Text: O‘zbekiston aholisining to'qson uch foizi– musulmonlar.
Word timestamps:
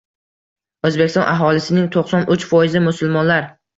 O‘zbekiston 0.89 1.27
aholisining 1.35 1.85
to'qson 1.97 2.27
uch 2.37 2.47
foizi– 2.55 2.83
musulmonlar. 2.87 3.51